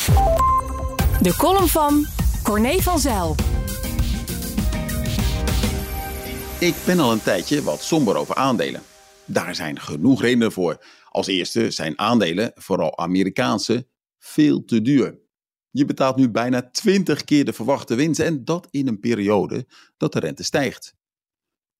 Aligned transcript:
De 0.00 1.34
column 1.36 1.68
van 1.68 2.06
Corné 2.42 2.78
van 2.78 2.98
Zijl. 2.98 3.34
Ik 6.60 6.74
ben 6.86 6.98
al 6.98 7.12
een 7.12 7.22
tijdje 7.22 7.62
wat 7.62 7.82
somber 7.82 8.16
over 8.16 8.34
aandelen. 8.34 8.82
Daar 9.24 9.54
zijn 9.54 9.80
genoeg 9.80 10.20
redenen 10.20 10.52
voor. 10.52 10.84
Als 11.08 11.26
eerste 11.26 11.70
zijn 11.70 11.98
aandelen, 11.98 12.52
vooral 12.54 12.98
Amerikaanse, 12.98 13.86
veel 14.18 14.64
te 14.64 14.82
duur. 14.82 15.18
Je 15.70 15.84
betaalt 15.84 16.16
nu 16.16 16.30
bijna 16.30 16.70
20 16.70 17.24
keer 17.24 17.44
de 17.44 17.52
verwachte 17.52 17.94
winst 17.94 18.20
en 18.20 18.44
dat 18.44 18.68
in 18.70 18.88
een 18.88 19.00
periode 19.00 19.66
dat 19.96 20.12
de 20.12 20.18
rente 20.18 20.42
stijgt. 20.42 20.94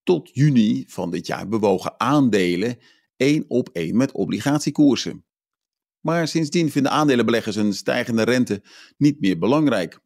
Tot 0.02 0.30
juni 0.32 0.84
van 0.88 1.10
dit 1.10 1.26
jaar 1.26 1.48
bewogen 1.48 2.00
aandelen 2.00 2.78
één 3.16 3.44
op 3.48 3.68
één 3.72 3.96
met 3.96 4.12
obligatiekoersen. 4.12 5.24
Maar 6.00 6.28
sindsdien 6.28 6.70
vinden 6.70 6.92
aandelenbeleggers 6.92 7.56
een 7.56 7.72
stijgende 7.72 8.22
rente 8.22 8.62
niet 8.96 9.20
meer 9.20 9.38
belangrijk. 9.38 10.00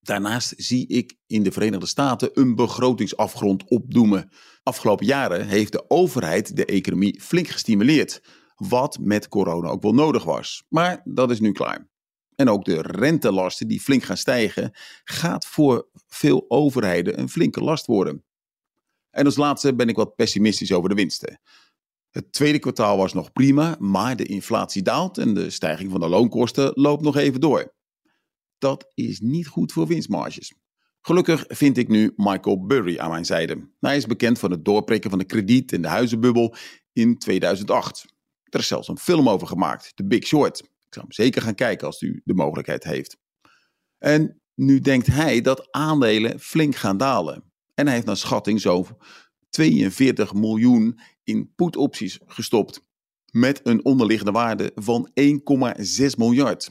Daarnaast 0.00 0.54
zie 0.56 0.86
ik 0.86 1.16
in 1.26 1.42
de 1.42 1.52
Verenigde 1.52 1.86
Staten 1.86 2.30
een 2.32 2.54
begrotingsafgrond 2.54 3.64
opdoemen. 3.68 4.30
Afgelopen 4.62 5.06
jaren 5.06 5.46
heeft 5.46 5.72
de 5.72 5.90
overheid 5.90 6.56
de 6.56 6.64
economie 6.64 7.20
flink 7.20 7.48
gestimuleerd, 7.48 8.22
wat 8.54 8.98
met 9.00 9.28
corona 9.28 9.68
ook 9.68 9.82
wel 9.82 9.94
nodig 9.94 10.24
was. 10.24 10.64
Maar 10.68 11.00
dat 11.04 11.30
is 11.30 11.40
nu 11.40 11.52
klaar. 11.52 11.88
En 12.34 12.48
ook 12.48 12.64
de 12.64 12.82
rentelasten 12.82 13.68
die 13.68 13.80
flink 13.80 14.02
gaan 14.02 14.16
stijgen, 14.16 14.70
gaat 15.04 15.46
voor 15.46 15.88
veel 16.08 16.44
overheden 16.48 17.18
een 17.18 17.28
flinke 17.28 17.60
last 17.60 17.86
worden. 17.86 18.24
En 19.10 19.24
als 19.24 19.36
laatste 19.36 19.74
ben 19.74 19.88
ik 19.88 19.96
wat 19.96 20.14
pessimistisch 20.14 20.72
over 20.72 20.88
de 20.88 20.94
winsten. 20.94 21.40
Het 22.10 22.32
tweede 22.32 22.58
kwartaal 22.58 22.96
was 22.96 23.12
nog 23.12 23.32
prima, 23.32 23.76
maar 23.78 24.16
de 24.16 24.24
inflatie 24.24 24.82
daalt 24.82 25.18
en 25.18 25.34
de 25.34 25.50
stijging 25.50 25.90
van 25.90 26.00
de 26.00 26.08
loonkosten 26.08 26.70
loopt 26.74 27.02
nog 27.02 27.16
even 27.16 27.40
door. 27.40 27.74
Dat 28.58 28.92
is 28.94 29.20
niet 29.20 29.46
goed 29.46 29.72
voor 29.72 29.86
winstmarges. 29.86 30.54
Gelukkig 31.00 31.44
vind 31.48 31.76
ik 31.76 31.88
nu 31.88 32.12
Michael 32.16 32.66
Burry 32.66 32.98
aan 32.98 33.10
mijn 33.10 33.24
zijde. 33.24 33.70
Hij 33.80 33.96
is 33.96 34.06
bekend 34.06 34.38
van 34.38 34.50
het 34.50 34.64
doorprikken 34.64 35.10
van 35.10 35.18
de 35.18 35.24
krediet- 35.24 35.72
en 35.72 35.82
de 35.82 35.88
huizenbubbel 35.88 36.54
in 36.92 37.18
2008. 37.18 38.04
Er 38.44 38.60
is 38.60 38.66
zelfs 38.66 38.88
een 38.88 38.98
film 38.98 39.28
over 39.28 39.46
gemaakt, 39.46 39.92
The 39.96 40.06
Big 40.06 40.26
Short. 40.26 40.58
Ik 40.60 40.94
zou 40.94 41.06
hem 41.06 41.12
zeker 41.12 41.42
gaan 41.42 41.54
kijken 41.54 41.86
als 41.86 42.00
u 42.00 42.20
de 42.24 42.34
mogelijkheid 42.34 42.84
heeft. 42.84 43.16
En 43.98 44.40
nu 44.54 44.80
denkt 44.80 45.06
hij 45.06 45.40
dat 45.40 45.72
aandelen 45.72 46.40
flink 46.40 46.74
gaan 46.74 46.96
dalen. 46.96 47.52
En 47.74 47.84
hij 47.84 47.94
heeft 47.94 48.06
naar 48.06 48.16
schatting 48.16 48.60
zo'n 48.60 48.86
42 49.50 50.34
miljoen 50.34 51.00
in 51.30 51.52
put-opties 51.56 52.18
gestopt. 52.26 52.82
Met 53.30 53.60
een 53.62 53.84
onderliggende 53.84 54.32
waarde 54.32 54.72
van 54.74 55.10
1,6 55.20 56.06
miljard. 56.16 56.70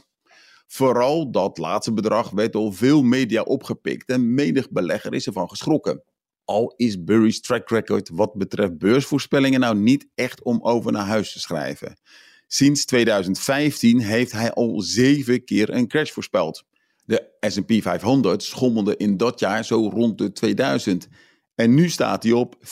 Vooral 0.66 1.30
dat 1.30 1.58
laatste 1.58 1.92
bedrag 1.92 2.30
werd 2.30 2.52
door 2.52 2.74
veel 2.74 3.02
media 3.02 3.42
opgepikt 3.42 4.10
en 4.10 4.34
menig 4.34 4.70
belegger 4.70 5.14
is 5.14 5.26
ervan 5.26 5.48
geschrokken. 5.48 6.02
Al 6.44 6.74
is 6.76 7.04
Burry's 7.04 7.40
track 7.40 7.70
record 7.70 8.08
wat 8.08 8.34
betreft 8.34 8.78
beursvoorspellingen 8.78 9.60
nou 9.60 9.76
niet 9.76 10.06
echt 10.14 10.42
om 10.42 10.58
over 10.62 10.92
naar 10.92 11.06
huis 11.06 11.32
te 11.32 11.40
schrijven. 11.40 11.98
Sinds 12.46 12.84
2015 12.84 14.00
heeft 14.00 14.32
hij 14.32 14.52
al 14.52 14.80
zeven 14.80 15.44
keer 15.44 15.70
een 15.70 15.88
crash 15.88 16.10
voorspeld. 16.10 16.64
De 17.04 17.36
S&P 17.40 17.72
500 17.82 18.42
schommelde 18.42 18.96
in 18.96 19.16
dat 19.16 19.40
jaar 19.40 19.64
zo 19.64 19.88
rond 19.88 20.18
de 20.18 20.32
2000 20.32 21.08
en 21.54 21.74
nu 21.74 21.88
staat 21.88 22.22
hij 22.22 22.32
op 22.32 22.56
4.500. 22.56 22.68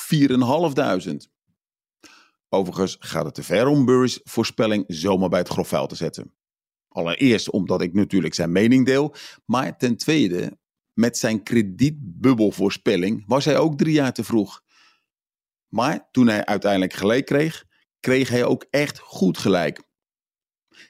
Overigens 2.49 2.97
gaat 3.01 3.25
het 3.25 3.35
te 3.35 3.43
ver 3.43 3.67
om 3.67 3.85
Burry's 3.85 4.21
voorspelling 4.25 4.85
zomaar 4.87 5.29
bij 5.29 5.39
het 5.39 5.49
grof 5.49 5.69
vuil 5.69 5.87
te 5.87 5.95
zetten. 5.95 6.35
Allereerst 6.89 7.51
omdat 7.51 7.83
ik 7.83 7.93
natuurlijk 7.95 8.35
zijn 8.35 8.53
mening 8.53 8.87
deel, 8.87 9.15
maar 9.45 9.79
ten 9.79 9.97
tweede, 9.97 10.59
met 10.93 11.19
zijn 11.19 11.43
kredietbubbelvoorspelling 11.43 13.25
was 13.27 13.45
hij 13.45 13.59
ook 13.59 13.79
drie 13.79 13.93
jaar 13.93 14.13
te 14.13 14.25
vroeg. 14.25 14.63
Maar 15.69 16.09
toen 16.11 16.27
hij 16.27 16.45
uiteindelijk 16.45 16.93
gelijk 16.93 17.27
kreeg, 17.27 17.65
kreeg 18.01 18.29
hij 18.29 18.45
ook 18.45 18.67
echt 18.71 18.99
goed 18.99 19.39
gelijk. 19.39 19.83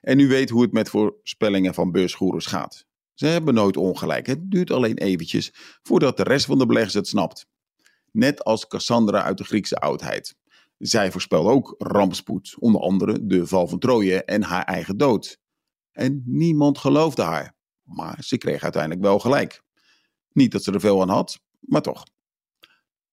En 0.00 0.18
u 0.18 0.28
weet 0.28 0.50
hoe 0.50 0.62
het 0.62 0.72
met 0.72 0.88
voorspellingen 0.88 1.74
van 1.74 1.92
beursgoeroes 1.92 2.46
gaat. 2.46 2.86
Ze 3.14 3.26
hebben 3.26 3.54
nooit 3.54 3.76
ongelijk. 3.76 4.26
Het 4.26 4.50
duurt 4.50 4.70
alleen 4.70 4.98
eventjes 4.98 5.52
voordat 5.82 6.16
de 6.16 6.22
rest 6.22 6.46
van 6.46 6.58
de 6.58 6.66
beleggers 6.66 6.94
het 6.94 7.08
snapt. 7.08 7.46
Net 8.12 8.44
als 8.44 8.66
Cassandra 8.66 9.22
uit 9.22 9.38
de 9.38 9.44
Griekse 9.44 9.76
oudheid. 9.76 10.36
Zij 10.78 11.10
voorspelde 11.12 11.50
ook 11.50 11.74
rampspoed, 11.78 12.56
onder 12.58 12.80
andere 12.80 13.26
de 13.26 13.46
val 13.46 13.68
van 13.68 13.78
Troje 13.78 14.24
en 14.24 14.42
haar 14.42 14.64
eigen 14.64 14.96
dood. 14.96 15.38
En 15.92 16.22
niemand 16.26 16.78
geloofde 16.78 17.22
haar, 17.22 17.56
maar 17.82 18.22
ze 18.22 18.38
kreeg 18.38 18.62
uiteindelijk 18.62 19.02
wel 19.02 19.18
gelijk. 19.18 19.62
Niet 20.32 20.52
dat 20.52 20.62
ze 20.62 20.72
er 20.72 20.80
veel 20.80 21.00
aan 21.00 21.08
had, 21.08 21.40
maar 21.60 21.82
toch. 21.82 22.04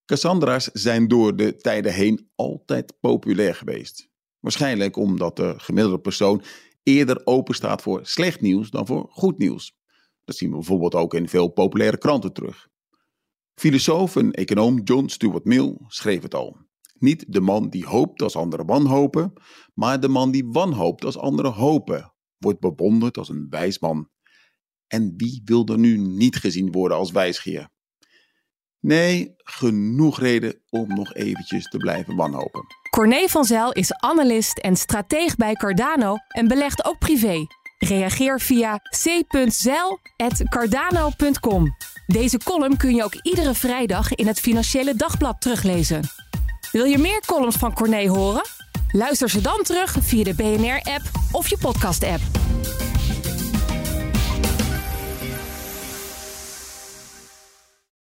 Cassandra's 0.06 0.70
zijn 0.74 1.08
door 1.08 1.36
de 1.36 1.56
tijden 1.56 1.94
heen 1.94 2.30
altijd 2.36 3.00
populair 3.00 3.56
geweest. 3.56 4.10
Waarschijnlijk 4.40 4.96
omdat 4.96 5.36
de 5.36 5.54
gemiddelde 5.58 6.00
persoon 6.00 6.44
eerder 6.84 7.22
open 7.24 7.56
staat 7.56 7.82
voor 7.82 8.06
slecht 8.06 8.42
nieuws 8.42 8.70
dan 8.70 8.86
voor 8.86 9.08
goed 9.10 9.38
nieuws. 9.38 9.76
Dat 10.24 10.36
zien 10.36 10.50
we 10.50 10.56
bijvoorbeeld 10.56 10.96
ook 10.96 11.14
in 11.14 11.30
veel 11.30 11.48
populaire 11.48 11.98
kranten 11.98 12.34
terug. 12.34 12.68
Filosoof 13.56 14.16
en 14.16 14.32
econoom 14.32 14.82
John 14.84 15.08
Stuart 15.08 15.46
Mill 15.46 15.78
schreef 15.88 16.22
het 16.22 16.34
al. 16.34 16.58
Niet 17.00 17.26
de 17.28 17.42
man 17.42 17.70
die 17.70 17.86
hoopt 17.86 18.22
als 18.22 18.36
anderen 18.36 18.66
wanhopen, 18.66 19.34
maar 19.74 20.00
de 20.00 20.08
man 20.08 20.32
die 20.32 20.46
wanhoopt 20.48 21.06
als 21.06 21.18
anderen 21.18 21.54
hopen, 21.54 22.14
wordt 22.38 22.60
bewonderd 22.60 23.18
als 23.18 23.30
een 23.30 23.48
wijs 23.50 23.80
man. 23.80 24.10
En 24.88 25.14
wie 25.18 25.42
wil 25.46 25.66
er 25.66 25.78
nu 25.78 25.98
niet 25.98 26.36
gezien 26.36 26.72
worden 26.72 26.98
als 26.98 27.12
wijsgeer? 27.12 27.70
Nee, 28.80 29.34
genoeg 29.38 30.20
reden 30.20 30.62
om 30.70 30.88
nog 30.88 31.14
eventjes 31.14 31.70
te 31.70 31.78
blijven 31.78 32.16
wanhopen. 32.16 32.66
Corné 32.90 33.28
van 33.28 33.46
Zijl 33.46 33.72
is 33.72 33.94
analist 33.94 34.58
en 34.58 34.76
strateeg 34.76 35.36
bij 35.36 35.54
Cardano 35.54 36.16
en 36.28 36.48
belegt 36.48 36.86
ook 36.86 37.00
privé. 37.00 37.46
Reageer 37.78 38.40
via 38.40 38.78
c.zeil.cardano.com. 38.78 41.76
Deze 42.08 42.38
column 42.38 42.78
kun 42.78 42.96
je 42.96 43.04
ook 43.04 43.16
iedere 43.22 43.54
vrijdag 43.54 44.16
in 44.16 44.28
het 44.28 44.40
Financiële 44.40 44.96
Dagblad 44.96 45.42
teruglezen. 45.42 46.02
Wil 46.76 46.86
je 46.86 46.98
meer 46.98 47.22
columns 47.26 47.56
van 47.56 47.74
Corné 47.74 48.08
horen? 48.08 48.44
Luister 48.92 49.30
ze 49.30 49.42
dan 49.42 49.64
terug 49.64 49.96
via 50.00 50.24
de 50.24 50.34
BNR-app 50.34 51.02
of 51.32 51.50
je 51.50 51.58
podcast-app. 51.58 52.45